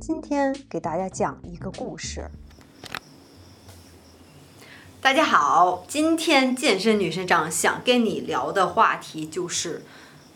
[0.00, 2.30] 今天给大家讲一个故事。
[5.02, 9.84] 大家好，今天健身女神长想跟你聊的话题就是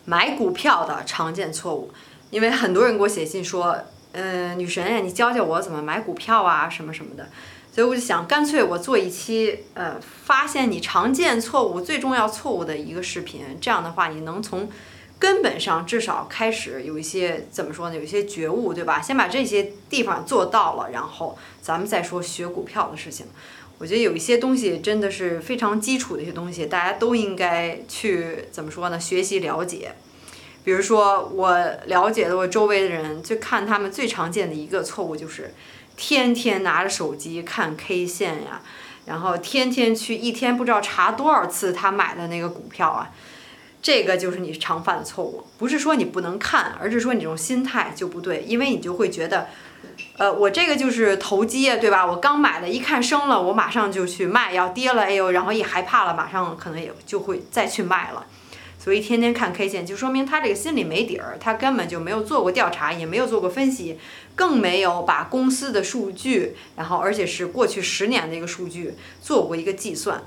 [0.04, 1.90] 买股票的常见错误。
[2.28, 3.78] 因为很多人给我写信说，
[4.12, 7.26] 呃，女神呀，你教教我怎么买股票啊，什么什么的。
[7.72, 13.40] 所以我就想，干脆我做一期，呃，发现你常见错误、最重要错误的一个视频。
[13.62, 14.68] 这样的话，你能从
[15.24, 17.96] 根本上至少开始有一些怎么说呢？
[17.96, 19.00] 有一些觉悟，对吧？
[19.00, 23.24] 先把这些地方做到了，然后咱们再说学股票的事情。
[23.78, 29.00] 我觉得有一些东西真的是非常基础的一些东西，大家都应该去怎么说呢？
[29.00, 29.92] 学习了解。
[30.62, 35.54] 比如说，我了解的我周围的人，就看他们最常见的一个错误就是。
[35.96, 38.60] 天天拿着手机看 K 线呀，
[39.06, 43.12] 然后天天去一天不知道查多少次他买的那个股票啊，
[43.84, 45.44] 这个就是你常犯的错误。
[45.58, 49.48] 不是说你不能看，而是说你这种心态就不对，因为你就会觉得，
[50.16, 52.06] 呃，我这个就是投机，对吧？
[52.06, 58.24] 我刚买的，一看升了，我马上就去卖；要跌了，哎呦，然后一害怕了，马上可能也就会再去卖了。
[58.78, 63.98] 所以天天看 K 线，就说明他这个心里没底儿，他根本就没有做过调查，也没有做过分析，
[64.34, 70.22] 更没有把公司的数据，然后而且是过去十年的一个数据做过一个计算。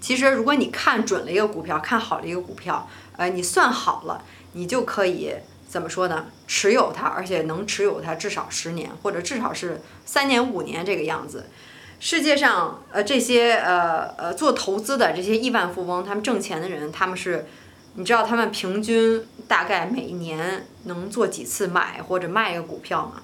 [0.00, 5.32] 其实如果你看准了一个股票，看好了一个股票，呃，你算好了，你就可以
[5.68, 6.26] 怎么说呢？
[6.46, 11.46] 持有它，而且能持有它至少十年，或者至少是三年、五年这个样子。
[11.98, 17.46] 世界上，呃，这些呃呃做投资的这些亿万富翁，他们挣钱的人，他们是，
[17.94, 23.22] 你知道他们平均大概每年能做几次买或者卖一个股票吗？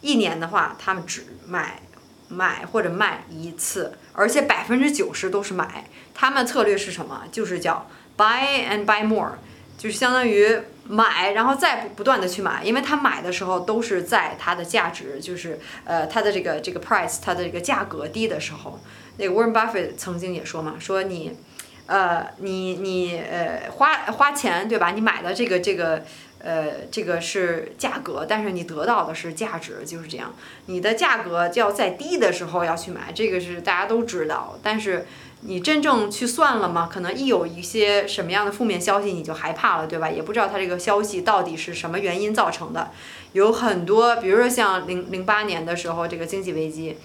[0.00, 1.80] 一年的话，他们只买
[2.28, 5.84] 买或者卖一次，而且百分之九十都是买。
[6.14, 7.22] 他们策略是什么？
[7.32, 9.32] 就是叫 buy and buy more，
[9.78, 10.58] 就是相当于。
[10.86, 18.78] 买，然后再不断的去买，因为他买的时候都是在它的价值，就是呃它的这个这个 price，它的这个价格低的时候。
[19.16, 21.38] 那个 Warren Buffett 曾经也说嘛，说你，
[21.86, 24.90] 呃你你呃花花钱对吧？
[24.90, 26.04] 你买的这个这个
[26.44, 30.34] 呃这个是价格，但是你得到的是价值，就是这样。
[30.66, 35.06] 你的价格就要在低的时候要去买，这个是大家都知道，但是。
[35.46, 36.88] 你真正去算了吗？
[36.90, 40.08] 可能一有一些什么样的负面消息，你就害怕了，对吧？
[40.08, 42.90] 也不知道它这个消息到底是什么原因造成的。
[43.34, 46.96] 有很多，比如说像零零八年的时候，这个经济危机，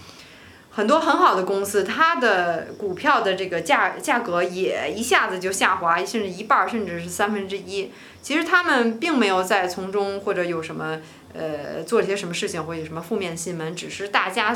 [0.72, 7.92] 很多很好的公司，它的股票的这个价价格也一下子就下滑，甚至一半，甚至是三分之一。
[8.22, 11.00] 其实他们并没有在从中或者有什么
[11.34, 14.54] 呃做了些什么事情，或者什么负面新闻，只是大家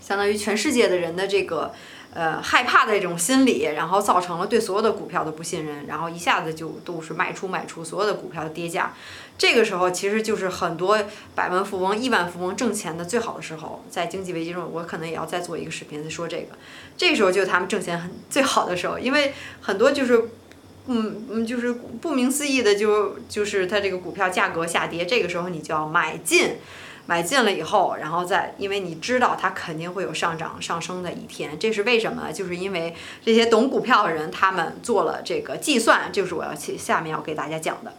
[0.00, 1.72] 相当于全世界的人的这个。
[2.16, 8.94] 呃，害怕的这种心理，然后造成了对所有的股票的不信任，然后一下子就都是卖出卖出所有的股票的跌价。
[9.36, 10.98] 这个时候其实就是很多
[11.34, 13.84] 百万富翁、亿万富翁挣钱的最好的时候。
[13.90, 16.56] 在经济危机中，我可能也要再做一个视频再说这个。
[16.96, 20.30] 这时候就是他们挣钱很最好的时候，因为很多就是，
[20.86, 26.56] 嗯嗯，就是不明思义的就就是它这个股票价格下跌，这个时候你就要买进。
[27.06, 32.32] 买进了以后，然后再，因为你知道它肯定会有上涨上升的一天，这是为什么？
[32.32, 37.92] 就是因为这些懂股票的人他们做了这个计算，就是我要去下面要给大家讲的。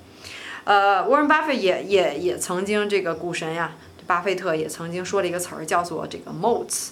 [0.66, 6.90] 呃，沃伦巴菲也也也曾经这个股神呀，巴菲特也曾经说了一个词儿叫做这个 moats，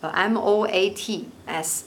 [0.00, 1.84] 呃，M O A T S，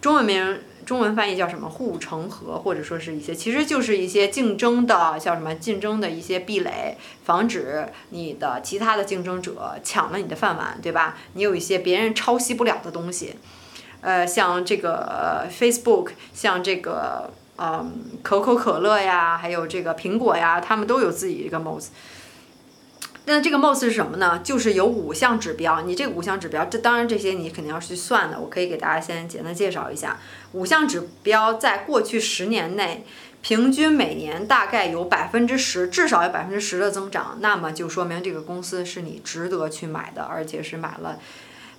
[0.00, 0.60] 中文名。
[0.86, 11.18] 中文翻译叫什么护城河，或者说是一些，其实就是一些竞争的，叫什么竞争的一些壁垒，防止你的其他的竞争者抢了你的饭碗，对吧？
[11.32, 13.34] 你有一些别人抄袭不了的东西，
[14.00, 21.86] 呃，像这个 Facebook，像这个嗯可口可乐呀，还有这个苹果呀，他们都有自己一个 moat。
[23.28, 24.40] 那这个 MOS 是什么呢？
[24.44, 25.80] 就是有五项指标。
[25.80, 28.38] 你这五项指标，这当然这些你肯定要去算的。
[28.38, 30.20] 我可以给大家先简单介绍一下，
[30.52, 33.04] 五项指标在过去十年内，
[33.42, 37.38] 平均每年大概有百分之十，至少有百分之十的增长。
[37.40, 41.18] 那么就说明这个公司是你值得去买的，而且是买了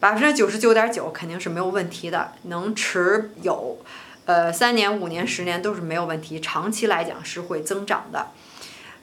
[0.02, 3.78] 百分之九十九点九肯定是没有问题的，能持有，
[4.28, 8.28] 呃，三年、五年、十年都是没有问题，长期来讲是会增长的。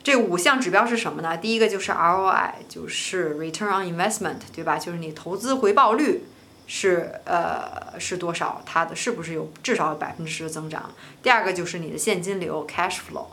[0.03, 1.35] 这五项指标是什么呢？
[1.35, 4.79] 第一个就是 ROI，就是 Return on Investment，对吧？
[4.79, 6.25] 就是你投资回报率
[6.67, 8.61] 是呃是多少？
[8.67, 10.91] 它的是不是有至少有百分之十的增长？
[11.23, 13.29] 第二个就是你的现金流 Cash Flow，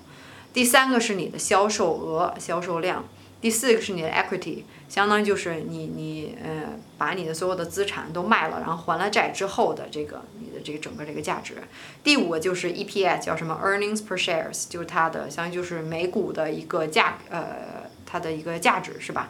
[0.53, 3.03] 第三个是你的销售额、销售量。
[3.41, 10.21] 第四个是你的 equity，相当于就是你你呃把你的所有的资产都卖了，然后还了债之后的这个
[10.61, 11.55] 这个整个这个价值。
[12.03, 19.29] 第五个就是 EPS，叫什么 earnings per shares，就是它的相当于就是每股的一个价呃它的一个价值是吧？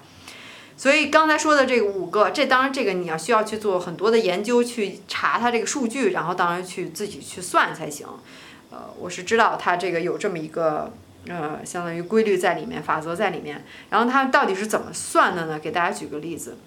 [0.77, 8.07] 所以刚才说的这五个，这当然这个你要需要去做很多的研究，去查它这个数据，然后当然去自己去算才行。
[8.71, 10.91] 呃，我是知道它这个有这么一个
[11.27, 13.63] 呃，相当于规律在里面，法则在里面。
[13.91, 15.59] 然后它到底是怎么算的呢？
[15.59, 16.57] 给大家举个例子，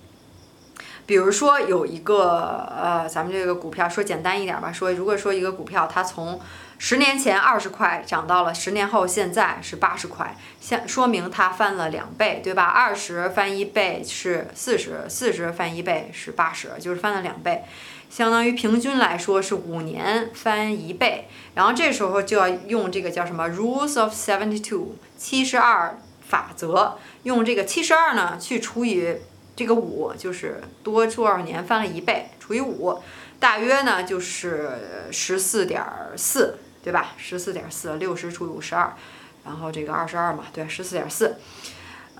[1.07, 6.41] 比如说有一个呃，咱们这个股票说简单一点吧，说如果说一个股票它从
[6.79, 12.65] 十年前二十块涨到了十年后现在是八十块，现说明它翻了两倍，对吧？
[12.65, 17.65] 二十翻一倍是四十，四十翻一倍是八十，就是翻了两倍，
[18.11, 21.29] 相当于平均来说是五年翻一倍。
[21.55, 25.97] 然后这时候就要用这个叫什么 rules of seventy two 七十二
[26.27, 29.17] 法则，用这个七十二呢去除以
[29.57, 32.99] 这个五，就是多多少年翻了一倍，除以五，
[33.39, 35.83] 大约呢就是十四点
[36.17, 36.59] 四。
[36.85, 37.15] 对吧？
[37.17, 38.93] 十四点四，六十除以五十二，
[39.43, 41.37] 然后这个二十二嘛，对，十四点四，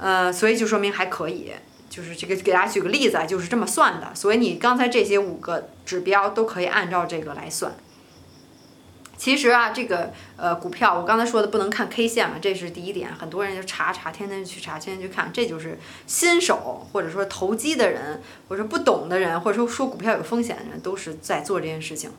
[0.01, 1.53] 呃，所以就说明还可以。
[1.91, 4.15] 就是这个给大家举个例子啊，就是这么算的。
[4.15, 7.75] 所以你刚才这些五个指标都可以按照这个来算。
[9.25, 13.11] 其实啊，这个呃股票，我刚才说的不能看 K 线嘛，这是第一点。
[13.15, 22.11] 很多人就查查，天天去查，天天去看，这就是新手或者说投机的人，或者说不懂的人，或者说说股票有风险的人，都是在做这件事情。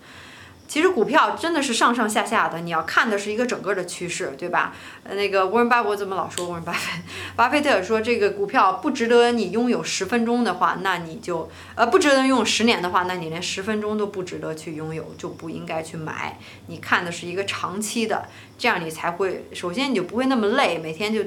[0.67, 4.73] 其实股票真的是上上下下的，你要看的是一个整个的趋势，对吧？
[5.03, 7.01] 呃，那个沃伦巴伯怎么老说沃伦巴菲
[7.35, 16.39] 巴菲特说这个股票不值得你拥有十分钟的话，那你就呃不值得拥有十年的话，那你连十分钟都不值得去拥有，就不应该去买。
[16.68, 18.25] 你看的是一个长期的，
[18.57, 21.21] 这样你才会首先你就不会那么累，每天就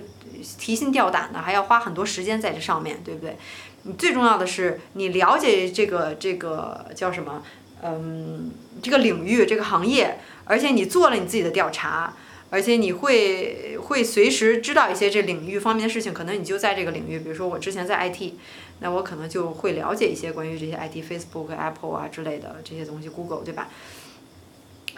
[0.58, 3.36] 提心吊胆的，还要花很多时间在这上面对不对？
[3.84, 7.40] 你最重要的是你了解这个这个叫什么？
[7.82, 8.50] 嗯，
[8.82, 12.14] 这个领域这个行业，而且你做了你自己的调查，
[12.50, 18.32] 而且你会会随时知道一些这领域方面的事情，可能你就在这个领域，比如说我之前在 IT，
[18.80, 23.68] 那我可能就会了解一些关于这些 IT，Facebook、Apple 啊之类的这些东西，Google 对吧？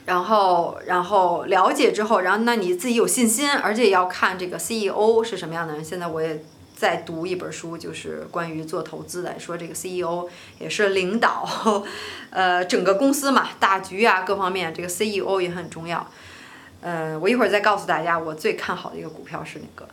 [0.06, 5.84] 然后然后了解之后，然后那你自己有信心，而且也要看这个 CEO 是什么样的人。
[5.84, 6.42] 现在我也。
[6.80, 10.26] 在读一本书，就是关于做投资的，说这个 CEO
[10.58, 11.84] 也是领导，
[12.30, 16.10] 呃，整个公司嘛，大局啊，各方面，这个 CEO 也很重要。
[16.80, 19.86] 呃，我一会儿再告诉大家，我最看好的一个股票是哪个。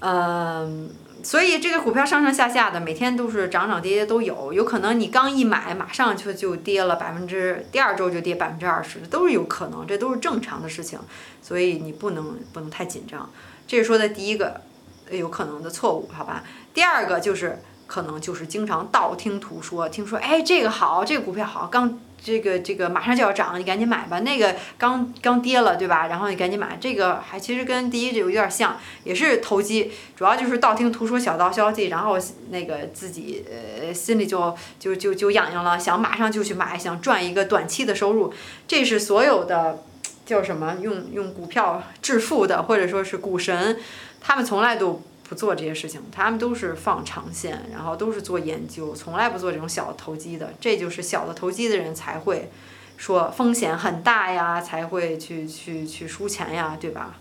[0.00, 0.90] 嗯，
[1.22, 10.98] 所以这个股票上上下下的，每天都是涨涨跌跌都有，有可能你刚一买，马上就就跌了百分之，第二周就跌百分之二十，都是有可能，这都是正常的事情，
[11.40, 13.30] 所以你不能不能太紧张。
[13.68, 14.62] 这是说的第一个。
[15.10, 16.44] 有可能的错误，好吧。
[16.74, 24.18] 第二个就是可能就是经常道听途说，听说哎这个好，这个股票好，刚这个这个马上就要涨，你赶紧买吧。
[24.20, 26.08] 那个刚刚跌了，对吧？
[26.08, 26.76] 然后你赶紧买。
[26.80, 32.18] 这个还其实跟第一这有点像，也是投机，主要就是道听途说、小道消息，然后
[32.50, 38.34] 那个自己呃心里就就就就痒痒了，想马上就去买，想赚一个短期的收入。
[38.66, 39.84] 这是所有的
[40.26, 43.78] 叫什么用用股票致富的，或者说是股神。
[44.20, 50.52] 他们从来都不做这些事情，他们都是放长线，然后都是做研究，从来不做这种小投机的。
[50.60, 52.50] 这就是小的投机的人才会
[52.96, 57.16] 说风险很大呀，才会去去去输钱呀，对吧？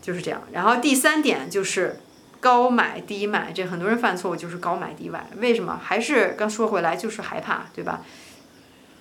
[0.00, 0.42] 就是这样。
[0.52, 2.00] 然后第三点就是
[2.40, 5.26] 高买低卖，这很多人犯错误就是高买低卖。
[5.38, 5.80] 为什么？
[5.82, 8.02] 还是刚说回来就是害怕，对吧？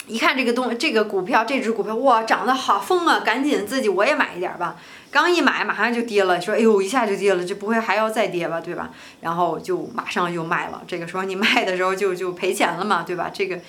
[0.07, 4.75] 一看这个东这个股票这只股票哇涨得好疯啊，赶紧自己我也买一点吧。
[5.09, 8.89] 刚一买马上就跌了，说哎呦一下就跌了，这不会还要再跌吧，对吧？
[9.21, 10.81] 然后就马上就卖了。
[10.87, 13.29] 这个时候你卖的时候就就赔钱了嘛，对吧？
[13.31, 13.59] 这个，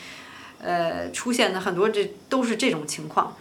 [0.61, 3.37] 呃，出现的很多这都是这种情况。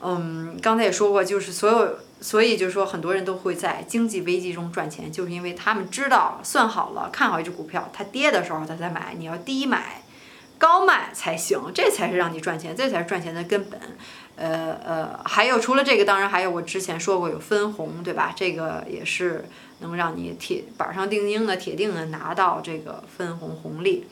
[0.00, 10.01] 嗯，刚才也说过，就是所有，所以就是说很多人都会在经济危机中赚钱，就是因为他们知道算好了，看好一只股票，它跌的时候他才买，你要低买，
[10.62, 13.80] 高卖才行，这才是让你赚钱，这才是赚钱的根本。
[14.36, 18.32] 呃呃，还有除了这个，当然还有我之前说过有分红，对吧？
[18.36, 19.44] 这个也是
[19.80, 24.06] 能让你铁板上钉钉的、铁定的拿到这个分红红利。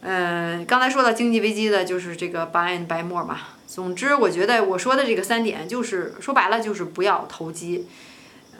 [0.00, 3.40] 嗯，刚才说到经济危机的就是这个 buy and buy more 嘛。
[3.66, 7.86] 总之，我觉得我说的这个三点就是说白了就是不要投机。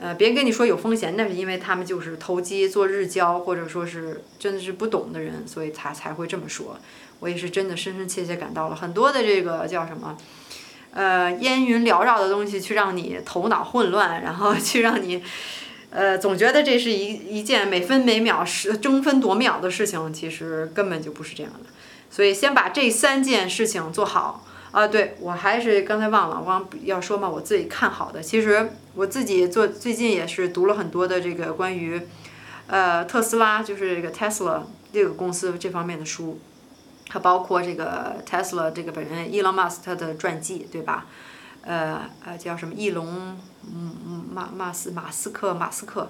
[0.01, 6.77] 呃，别人跟你说有风险，那是因为他们就是投机做日交，或者说是真的是不懂的人，所以他才会这么说。
[7.19, 10.17] 我也是真的深深切切感到了很多的这个叫什么？
[10.91, 15.21] 呃，烟云缭绕的东西去让你头脑混乱，然后去让你，
[15.89, 21.69] 呃，总觉得这是一一件每分每秒是争分夺秒的事情，其实根本就不是这样的。
[22.09, 24.87] 所以先把这三件事情做好啊！
[24.87, 32.01] 对我还是刚才忘了，忘要说嘛，我自己看好的，其实我自己做最近也是读了很多的这个关于
[32.67, 36.39] 呃，特斯拉就是这个 Tesla 这个公司这方面的书，
[37.09, 41.05] 还包括这个 Tesla 这个本人 Elon Musk 的传记，对吧？
[41.61, 42.73] 呃呃，叫什么？
[42.73, 43.37] 翼龙，
[43.67, 46.09] 嗯嗯，马马斯马斯克马斯克，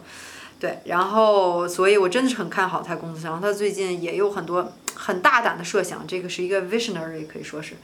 [0.59, 0.79] 对。
[0.85, 3.25] 然后，所以我真的是很看好他公司。
[3.25, 7.75] 然后他最近也有很多很大胆的设想，这个是一个 visionary，可以说是。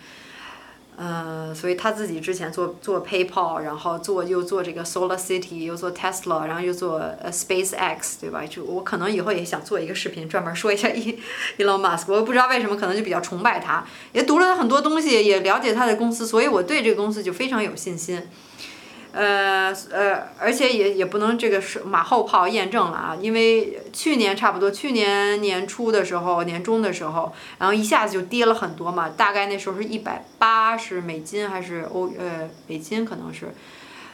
[0.98, 8.46] 嗯，所以他自己之前做做 PayPal，然后做又做这个 Solar City，又做 Tesla，然后又做呃 SpaceX，对吧？
[8.46, 11.18] 就我可能以后也想做一个视频，专门说一下 Elon
[11.82, 12.04] Musk。
[12.08, 18.22] 我不知道为什么，可能就比较崇拜他，也读了很多东西，也了解他的公司，所以我对这个公司就非常有信心。
[19.14, 33.54] 呃呃，而且也也不能这个是马后炮验证了啊，因为去年差不多去年年初的时候，年中的时候，然后一下子就跌了很多嘛，大概那时候是一百八十美金还是欧呃美金可能是，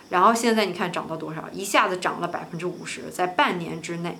[0.09, 4.17] 然后现在你看涨到多少，一下子涨了百分之五十，在半年之内。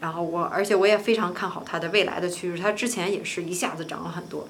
[0.00, 4.46] 然后我而且我也非常看好它的未来的趋势，它之前也是一下子涨了很多。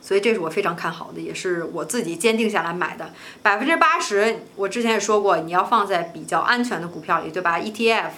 [0.00, 3.10] 所以这是我非常看好的，也是我自己坚定下来买的。
[3.42, 8.10] 百分之八十，我之前也说过，你要放在比较安全的股票里，对吧？ETF，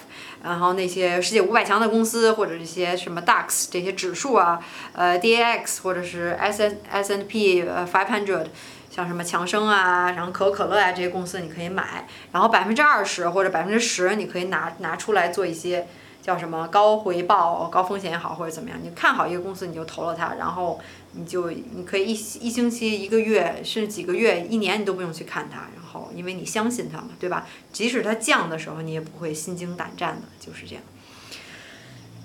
[0.44, 4.60] 然后那些世界五百强的公司，或者这些什么 DAX 这些指数啊，
[4.92, 8.46] 呃，DAX 或者是 S N S N P 呃 five hundred，
[8.90, 12.06] 像什么强生啊，然后可口可乐啊这些公司你可以买。
[12.30, 15.86] 然后百分之二十或者百分之十，你可以拿拿出来做一些
[16.22, 18.78] 叫什么高回报、高风险也好，或者怎么样。
[18.82, 20.80] 你看好一个公司，你就投了它，然后。
[21.14, 27.46] 你就你可以一一星期、一个月，甚至几个月、一年，你都不用去看它，然后因为你相信它嘛，对吧？
[27.70, 30.82] 即使它降的时候，你也不会心惊胆战的，就是这样。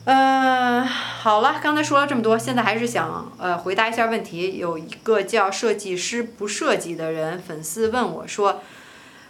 [0.05, 4.55] 嗯，好了，刚才说了这么多，现在还是想呃回答一下问题。
[4.57, 8.61] 有一个叫设计师不设计的人粉丝问我说，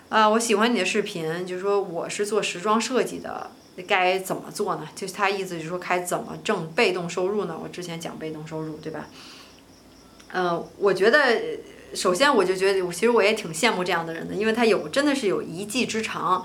[0.10, 3.50] 呃，我喜欢你的视频，就说我是做时装设计的，
[3.84, 4.88] 该怎么做呢？
[4.96, 7.56] 就是他意思就是说该怎么挣被动收入呢？
[7.62, 9.08] 我之前讲被动收入，对吧？
[10.34, 11.42] 嗯，我觉得，
[11.94, 16.44] 首先我就觉得，其实我也挺羡慕这样的人的，因为他有真的是有一技之长，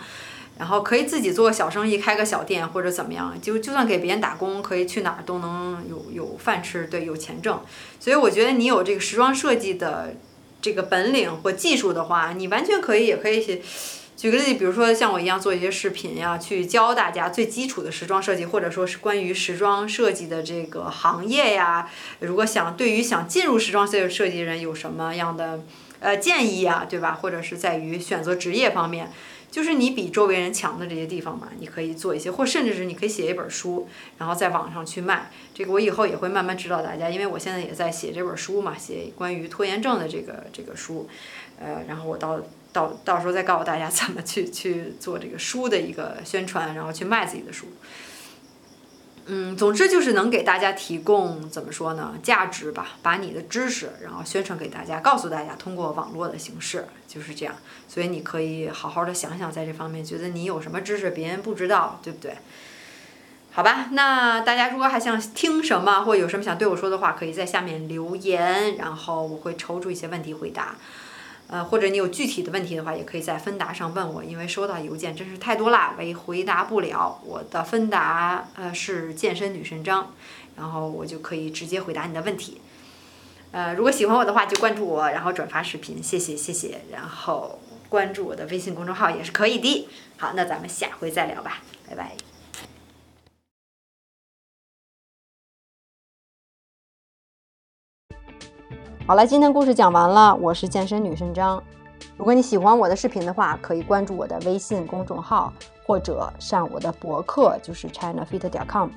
[0.58, 7.60] 然后可以自己做个小生意，开个小店或者怎么样，就就算给别人打工，可以去哪儿都能有有饭吃，对，有钱挣。
[7.98, 10.14] 所以我觉得你有这个时装设计的
[10.60, 13.62] 这个本领或技术的话，你完全可以，也可以去。
[14.22, 21.90] 举个例子，比如说像我一样做一些视频呀，去教大家最基础的时装设计，或者说是关于时装设计的这个行业呀。
[22.20, 25.64] 如果想对于想进入时装设设计人有什么样的
[25.98, 27.18] 呃建议呀，对吧？
[27.20, 29.10] 或者是在于选择职业方面，
[29.50, 33.88] 就是你比周围人强的这些地方嘛，你可以做一些，或甚至是你可以写一本书，
[34.18, 35.32] 然后在网上去卖。
[35.52, 41.08] 这个我以后也会慢慢指导大家，因为我现在也在写这本书嘛，写关于拖延症的这个这个书，
[41.58, 42.40] 呃，然后我到。
[42.72, 47.66] 到到时候再告诉大家怎么去去做这个书的一个宣传，然后去卖自己的书。
[49.26, 57.54] 嗯，总之就是能给大家提供怎么说呢，价值吧，把你的知识然后宣传给大家，告诉大家，通过网络的形式就是这样。
[57.86, 62.36] 所以你可以好好的想想，在这方面觉得你有什么知识别人不知道，对不对？
[63.52, 70.74] 好吧，那大家如果还想听什么，或有什么想对我说的话，可以在下面留言，然后我会抽出一些问题回答。
[71.52, 77.20] 呃，或者你有具体的问题的话，也可以在芬达上问我，因为收到邮件真是太多啦，我回答不了。
[77.26, 80.14] 我的芬达呃是健身女神张，
[80.56, 82.62] 然后我就可以直接回答你的问题。
[83.50, 86.80] 呃，如果喜欢我的话，就关注我，然后转发视频，谢谢谢谢。
[86.90, 89.86] 然后关注我的微信公众号也是可以的。
[90.16, 92.31] 好，那咱们下回再聊吧，拜拜。
[99.12, 100.34] 好了，今天故事讲完了。
[100.36, 101.62] 我是健身女神张。
[102.16, 105.52] 如果你喜欢我的视频的话，可以关注我的微信公众号，
[105.86, 108.88] 或者上我的博客，就是 ChinaFit 点 com。